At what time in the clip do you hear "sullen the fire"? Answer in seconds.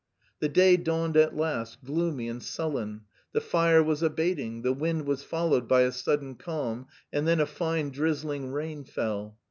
2.41-3.83